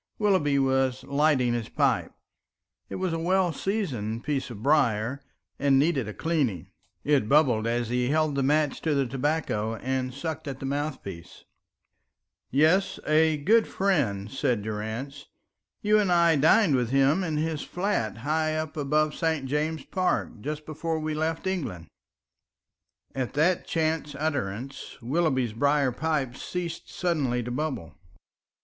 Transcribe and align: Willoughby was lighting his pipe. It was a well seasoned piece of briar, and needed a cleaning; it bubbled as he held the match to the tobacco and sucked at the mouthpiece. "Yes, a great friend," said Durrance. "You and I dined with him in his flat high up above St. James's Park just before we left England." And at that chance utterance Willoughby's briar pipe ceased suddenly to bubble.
Willoughby 0.17 0.57
was 0.57 1.03
lighting 1.03 1.53
his 1.53 1.69
pipe. 1.69 2.11
It 2.89 2.95
was 2.95 3.13
a 3.13 3.19
well 3.19 3.53
seasoned 3.53 4.23
piece 4.23 4.49
of 4.49 4.63
briar, 4.63 5.21
and 5.59 5.77
needed 5.77 6.07
a 6.07 6.13
cleaning; 6.15 6.69
it 7.03 7.29
bubbled 7.29 7.67
as 7.67 7.89
he 7.89 8.09
held 8.09 8.33
the 8.33 8.41
match 8.41 8.81
to 8.81 8.95
the 8.95 9.05
tobacco 9.05 9.75
and 9.75 10.11
sucked 10.11 10.47
at 10.47 10.59
the 10.59 10.65
mouthpiece. 10.65 11.43
"Yes, 12.49 12.99
a 13.05 13.37
great 13.37 13.67
friend," 13.67 14.31
said 14.31 14.63
Durrance. 14.63 15.27
"You 15.83 15.99
and 15.99 16.11
I 16.11 16.35
dined 16.35 16.73
with 16.75 16.89
him 16.89 17.23
in 17.23 17.37
his 17.37 17.61
flat 17.61 18.17
high 18.25 18.55
up 18.55 18.75
above 18.75 19.13
St. 19.13 19.45
James's 19.45 19.85
Park 19.85 20.31
just 20.41 20.65
before 20.65 20.97
we 20.97 21.13
left 21.13 21.45
England." 21.45 21.85
And 23.13 23.27
at 23.27 23.33
that 23.35 23.67
chance 23.67 24.15
utterance 24.17 24.99
Willoughby's 24.99 25.53
briar 25.53 25.91
pipe 25.91 26.35
ceased 26.37 26.89
suddenly 26.89 27.43
to 27.43 27.51
bubble. 27.51 27.99